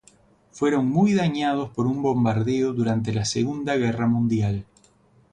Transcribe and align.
Fueron 0.51 0.87
muy 0.87 1.13
dañados 1.13 1.69
por 1.69 1.85
un 1.85 2.01
bombardeo 2.01 2.73
durante 2.73 3.13
la 3.13 3.23
Segunda 3.23 3.75
Guerra 3.77 4.07
Mundial. 4.07 4.65